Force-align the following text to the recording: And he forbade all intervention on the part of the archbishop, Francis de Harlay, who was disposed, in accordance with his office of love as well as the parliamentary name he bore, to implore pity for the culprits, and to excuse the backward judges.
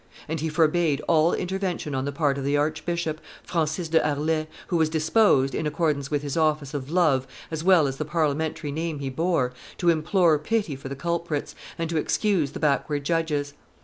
And 0.27 0.39
he 0.39 0.49
forbade 0.49 0.99
all 1.07 1.31
intervention 1.31 1.93
on 1.93 2.05
the 2.05 2.11
part 2.11 2.39
of 2.39 2.43
the 2.43 2.57
archbishop, 2.57 3.21
Francis 3.43 3.87
de 3.87 4.01
Harlay, 4.03 4.47
who 4.69 4.77
was 4.77 4.89
disposed, 4.89 5.53
in 5.53 5.67
accordance 5.67 6.09
with 6.09 6.23
his 6.23 6.35
office 6.35 6.73
of 6.73 6.89
love 6.89 7.27
as 7.51 7.63
well 7.63 7.85
as 7.85 7.97
the 7.97 8.03
parliamentary 8.05 8.71
name 8.71 8.97
he 8.97 9.11
bore, 9.11 9.53
to 9.77 9.89
implore 9.89 10.39
pity 10.39 10.75
for 10.75 10.89
the 10.89 10.95
culprits, 10.95 11.53
and 11.77 11.87
to 11.87 11.97
excuse 11.97 12.53
the 12.53 12.59
backward 12.59 13.03
judges. 13.03 13.53